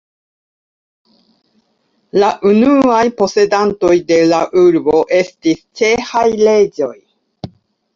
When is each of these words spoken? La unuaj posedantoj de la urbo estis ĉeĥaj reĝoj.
La 2.23 2.31
unuaj 2.53 3.03
posedantoj 3.21 3.95
de 4.11 4.21
la 4.35 4.43
urbo 4.67 5.07
estis 5.23 5.65
ĉeĥaj 5.83 6.29
reĝoj. 6.47 6.95